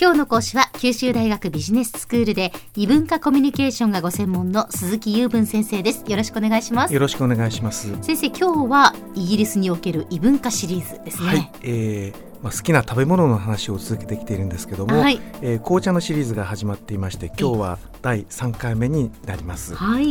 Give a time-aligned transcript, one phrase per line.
[0.00, 6.02] 今日の講師は九州大学ビジネススクールで異文化コミュニケーションがご専門の鈴木雄文先生です。
[6.10, 6.94] よろしくお願いします。
[6.94, 7.94] よろしくお願いします。
[8.00, 11.28] 先生今日はイギリスにおける異文化シリーズですね。
[11.28, 15.20] はい、えーまあ、好きな食べ物の話を続けてきているんですけども、はい。
[15.42, 19.74] えー紅茶のシリーズが始まっていまして今日は第3回目になります。
[19.74, 20.10] はい。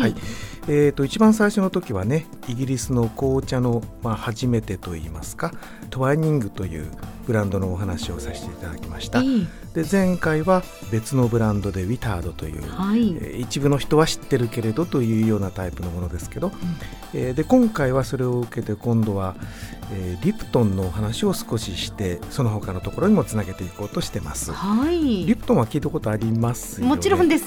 [0.68, 5.54] えー、と一番最初の時はねイギリスの紅茶の、まあ、初めてといいますか
[5.89, 6.91] トワイニングという
[7.25, 9.20] ブランドのお話をさせていただきました。
[9.20, 9.83] ええ。
[9.83, 13.10] で前回は別のブランドでウィタードという、はい。
[13.20, 16.52] えー一部の人は知ってるけれどというようなタイプのものですけど、
[17.14, 19.36] えーで今回はそれを受けて今度は、
[19.93, 24.52] えーリプトンのお話を少ししてその他のところにもつなげていこうとしてます。
[24.52, 25.25] はい。
[25.25, 26.96] リプトンは聞いたことありますよね？
[26.96, 27.46] もちろんです。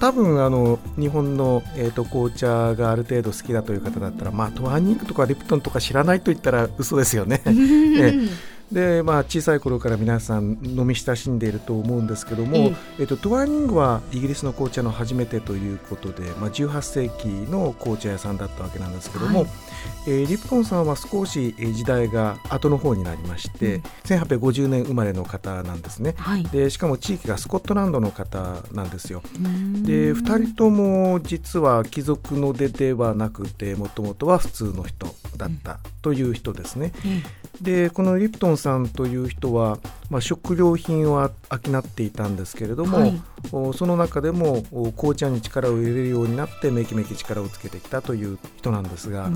[0.00, 7.42] 多分あの日本の、えー、と紅茶がある程度好きだという方だったら、まあ、トワニングとかリプトンとか知らないと言ったら嘘ですよね。
[8.72, 19.48] でまあ、小さい頃から皆さん飲み親しんでいると思うんですけども、えええっとトワニングはイギリスの紅茶の初めてということで、まあ、18世紀の紅茶屋さんだったわけなんですけども、はい
[20.06, 26.14] えーリプトンさんは少しえー時代が後の方になりまして、1850年生まれの方なんですね。
[26.18, 29.22] はいでしかも地域がスコットランドの方なんですよ。
[29.36, 36.92] うんで2人とも実は貴族の出ではなくてもともとは普通の人だったという人ですね。
[37.06, 37.22] え
[37.60, 39.78] でこのリプトンさんという人は、
[40.10, 43.20] まあ、食料品を商っていたんですけれども、はい
[43.52, 49.30] おその中でもお紅茶に力を入れるようになってめきめき力をつけてきたという人なんですが、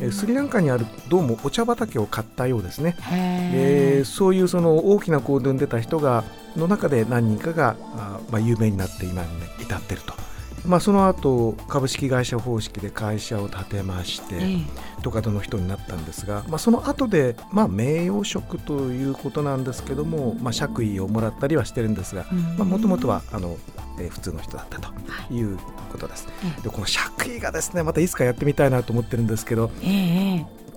[0.00, 2.96] ええスリランカにあるどうもお茶畑を買ったようですね。
[3.10, 6.24] へでそういうその大きな行動に出た人が
[6.56, 10.14] の中で何人かがあ、まあ、有名になって今に、ね、至ってると。
[10.64, 14.58] まあ、その後株式会社方式で会社を建てまして、え
[15.02, 22.24] とかの人になったんですが、まあ、その後でまあ名誉職ということなんですけども、まあ、爵位をもらったりはしてるんですが
[22.64, 23.56] もともとはあの、
[23.98, 24.88] えー普通の人だったと
[25.32, 25.42] い。
[25.42, 25.58] う
[25.92, 26.26] ことです。
[26.44, 26.62] ええ。
[26.62, 29.70] でこの爵位がですねまたいつかやってみたいなと思ってるんですけど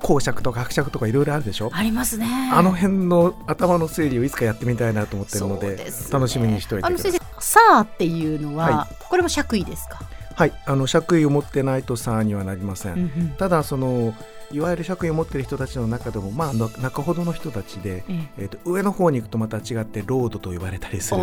[0.02, 1.70] 公爵とか伯爵とかいろいろあるでしょ？
[1.74, 2.28] ありますね。
[2.54, 5.86] あの辺の頭の整理をいつかやってみたいなと思ってるのでね。
[6.12, 10.00] 楽しみにしておいてくださいさあっていうのは、はこれも爵位ですか、
[10.34, 12.94] はい、あの爵位を持ってないとさにはなりません。
[12.94, 13.30] うんうん。
[13.38, 14.16] ただその
[14.52, 18.46] いわゆる爵位を持っている人たちの中でもまあの中ほどの人たちで、ええ。
[18.46, 21.22] ー、と上の方に行くとまた違ってロードと言われたりする。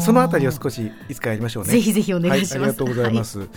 [0.00, 1.72] そのあたりを少しいつかやりましょうね。
[1.72, 3.48] ぜひぜひお願いします、はい、ありがとうございます。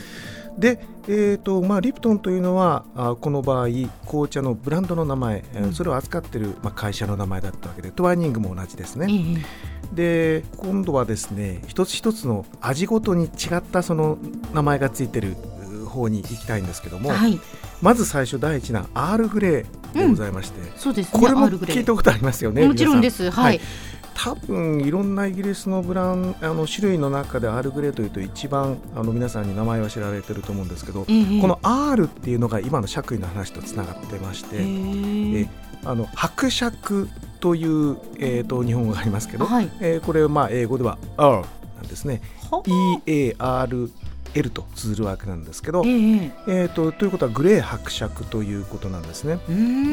[0.58, 3.68] で、えーとまあ、リプトンというのはあこの場合
[4.08, 5.74] 紅茶のブランドの名前、えーうん。
[5.74, 9.38] それを扱っている、まあ、会社の名前だったわけでトワイニングも同じですえね。
[9.38, 14.17] えで今度はですね一つ一つの味ごとに違ったその
[14.53, 15.35] 名前がついてる
[15.83, 17.39] う方に行きたいんですけども、はい。
[17.81, 23.61] まず最初第一なアールグレーでございまして、そうですねこれも聞いたことありますよねもちろんで皆さすはい、
[24.13, 35.50] 多分いろんなイギリスのブランあの種類の中でアールグレーというと一番あの皆さんに名前は知られてると思うんですけど、ええこの R っていうのが今の爵位の話とつながってまして、へええ
[35.85, 37.07] あの伯爵
[37.39, 39.69] という、えー、と日本語がありますけど、はい。
[39.79, 41.41] えーこれまあ英語では R
[41.77, 42.22] なんですね
[44.29, 46.31] は EARL と綴るわけなんですけど、ええ。
[46.47, 49.40] えー、とということはグレー伯爵ということなんですね。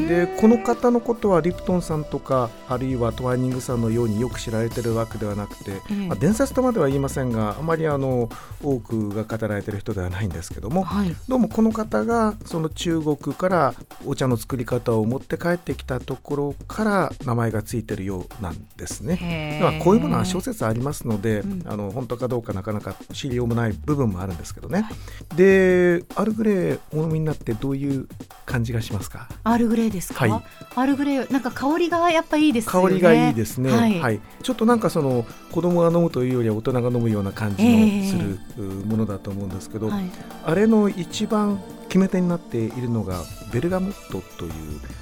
[0.07, 5.93] でこの方のことはリプトンさんとかあるいはトワイニングさんのようによく知られてるわけではなくて、ええ。
[6.07, 8.29] まあ、伝説とまでは言いませんがあまりあの
[8.63, 11.15] 多くが語られてる人ではないんですけどもはい。
[11.27, 13.73] どうもこの方がその中国から
[14.05, 19.15] お茶の作り方を持って帰ってきたところから名前がついてるようなんですね。
[19.15, 19.61] へえ。
[19.61, 21.63] まあ、こういうものは諸説ありますので、うん。
[21.65, 24.87] あの本当かどうかなかなか知りようもない部分もあるんですけどね。
[25.35, 28.07] でアルグレーお飲みになってどういう
[28.45, 29.27] 感じがしますか？
[29.43, 30.43] アールグレーですか、はい。
[30.75, 32.89] アールグレーなんか香りがやっぱいいですよね。
[32.89, 33.99] 香りがいいですね、はい。
[33.99, 34.21] はい。
[34.43, 40.05] ちょっとなんかその子供が飲むというよりは大人が飲むような感じえのえするうものだと思うんですけど、はい。
[40.45, 41.61] あれの一番
[41.97, 44.51] 決め手になっているのがベルガモットという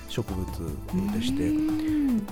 [0.08, 0.46] 植物
[1.14, 1.52] でして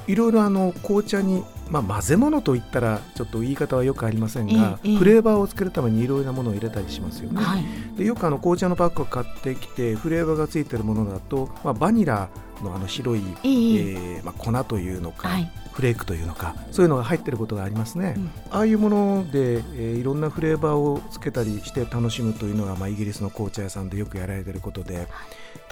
[0.10, 4.98] いろいろあの紅茶に、まあ、混ぜ物といったらちょっと言い方はよくありませんが、ええええ。
[4.98, 7.44] フレーバーをつけるためにいろいろなものを入れたりしますよね。
[7.44, 7.64] はい。
[7.98, 12.30] でよくあの紅茶のパックを買ってきてフレーバーがついてるものだと、まあ、バニラ
[12.62, 15.50] のあの白い、えええーまあ、粉というのか、はい。
[15.74, 18.32] フレークというのかそういうのが入ってることがありますね、うん。
[18.52, 25.08] ああいうもので、えーいろんなフレーバーをつけたりして楽しむというのが、まあ、イギリスの紅茶屋さんでよくやられていることで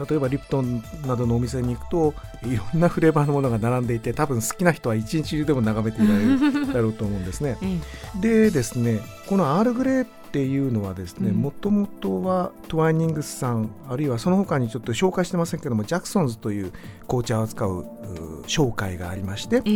[0.10, 2.14] 例えばリプトンなどのお店に行くと
[2.44, 7.58] いろんなフレーバーのものが並んでいて多分好きな人は一日中でも眺めていられるだろうと思うんですね。
[8.18, 8.22] え。
[8.22, 11.36] でですねこのアールグレーっていうのはですねうん。
[11.36, 16.72] もともとはトワイニングスさんあるいはその他にちょっと紹介してませんけどもジャクソンズという
[17.06, 19.72] 紅茶を扱うう紹介がありまして、え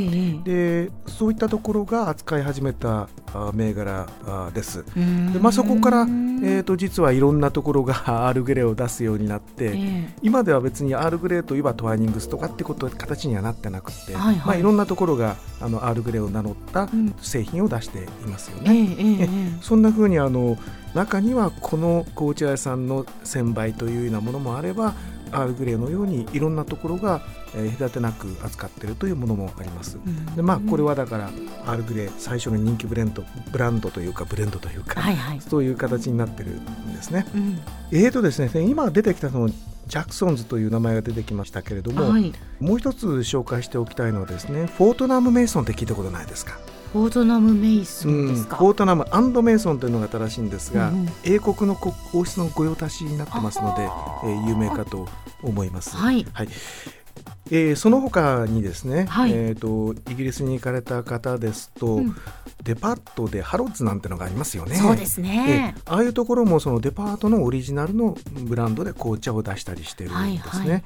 [0.45, 4.79] えでそういったところが扱い始めたあ銘柄あです。
[4.79, 5.33] うーん。
[5.33, 7.94] でまあ、そこから、えー、と実はいろんなところが
[8.27, 14.47] アールグレーを出すようになって、え今では別にアールグレーといえばトワイニングスとかってこと形にはなってなくて、はいはい。
[14.47, 17.13] まあ、いろんなところがあのアールグレーを名乗ったうん。
[17.21, 18.95] 製品を出していますよええね。
[18.97, 19.23] ええ。
[19.23, 19.57] ええ。
[19.61, 20.57] そんな風にあの
[20.94, 24.94] 中にはこの紅茶屋さんの専売というようなものもあれば
[25.35, 27.21] アールグレーのようにいろんなところが、
[27.55, 29.97] えー隔てなく扱っているというものもあります。
[29.97, 31.27] うんでまあこれはだから
[31.65, 37.25] アールグレー最初の人気ブレンドブランドというかブレンドというか、はいはい、そういう形になってるんですね。
[37.33, 37.59] うん
[37.91, 46.57] えーとですね今出てきたそのジャクソンズという名前が出てきましたけれども、はい、もう一つ紹介しておきたいのはですねフォートナム・メイソンって聞いたことないですか
[46.93, 49.05] フォートナム・メイソンですか、フォートナム
[49.43, 51.09] メイソンというのが正しいんですが、うんうん。
[51.23, 54.47] 英国の国王室の御用達になってますので、えあー。
[54.47, 55.07] 有名かと
[55.41, 55.95] 思います。
[55.95, 56.25] はい
[57.51, 59.31] えーその他にですね、はい。
[59.31, 62.15] えー、とイギリスに行かれた方ですと、うん。
[62.63, 64.75] デパートでハロッズなんてのがありますよね。
[64.75, 65.75] そうですえね。
[65.77, 65.81] え。
[65.86, 70.59] ああいうところもそのデパートのオリジナルのブランドで紅茶を出したりしてるんですね。
[70.59, 70.83] はいはい。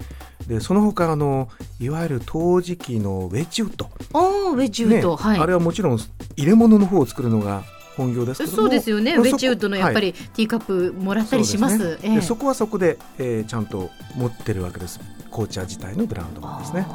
[0.47, 5.39] でその他あのいわゆる陶磁器のウェッジウッド、おーウェッジウッド、ねはい。
[5.39, 5.99] あれはもちろん
[6.35, 7.63] 入れ物の方を作るのが
[7.95, 11.95] 本業ですそうですよね、ウェッジウッドのやっぱりティーカップもらったりします。
[11.95, 12.21] そすね。
[12.21, 16.85] そこはそこで、えーちゃんと持ってるわけです紅茶自体のブランドなんですね。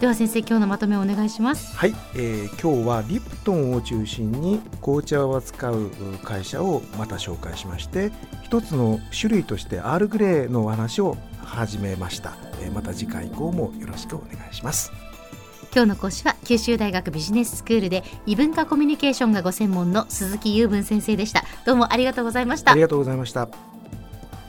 [0.00, 1.76] では先生今日のまとめをお願いします。
[1.76, 5.90] はい、えー今日はリプトンを中心に紅茶を扱う
[6.24, 8.10] 会社をまた紹介しまして
[8.42, 14.92] 一つの種類としてアールグレーのお話を始めました、えーまた次回以降もよろしくお願いします
[15.72, 21.44] 今日の講師は九州大学ビジネススクールで異文化コミュニケーションがご専門の鈴木雄文先生でした。
[21.64, 22.80] どうもありがとうございましたあり。
[22.80, 23.48] がとうございました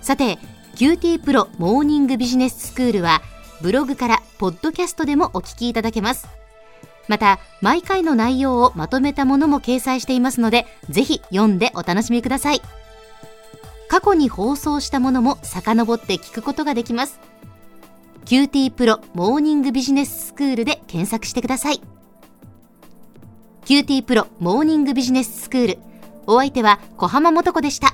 [0.02, 0.38] さて
[0.76, 3.22] QT プロモーニングビジネススクールは
[3.62, 6.28] ブログからポッドキャストでもお聞きいただけます。
[7.08, 12.62] また毎回の内容をまとめたものも掲載していますのでぜひ読んでお楽しみください。
[13.88, 17.20] 過去に放送したものも遡って聞くことができます。
[18.26, 21.82] QT プロモーニングビジネススクールで検索してください。
[23.66, 25.80] QT プロモーニングビジネススクール。
[26.26, 27.94] お相手は小浜もとこでした。